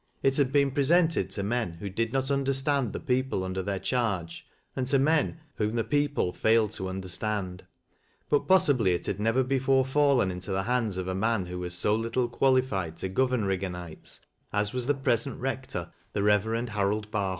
It 0.23 0.37
had 0.37 0.51
been 0.51 0.71
presented 0.71 1.29
to 1.29 1.43
men 1.43 1.73
who 1.73 1.87
did 1.87 2.11
not 2.11 2.31
uu 2.31 2.43
derstand 2.43 2.91
the 2.91 2.99
people 2.99 3.43
under 3.43 3.61
their 3.61 3.77
charge, 3.77 4.47
and 4.75 4.87
to 4.87 4.97
men 4.97 5.39
whou> 5.59 5.69
the 5.75 5.83
people 5.83 6.33
failed 6.33 6.71
to 6.71 6.89
understand; 6.89 7.63
but 8.27 8.47
possibly 8.47 8.93
it 8.95 9.05
had 9.05 9.19
never 9.19 9.43
before 9.43 9.85
fallen 9.85 10.31
into 10.31 10.49
the 10.51 10.63
hands 10.63 10.97
of 10.97 11.07
a 11.07 11.13
man 11.13 11.45
who 11.45 11.59
was 11.59 11.75
so 11.77 11.93
little 11.93 12.27
qualified 12.27 12.97
to 12.97 13.09
govern 13.09 13.43
Eigganites, 13.43 14.21
as 14.51 14.73
was 14.73 14.87
the 14.87 14.95
piesent 14.95 15.39
rector, 15.39 15.91
the 16.13 16.21
Eeverend 16.21 16.69
Harold 16.69 17.11
Barholm. 17.11 17.29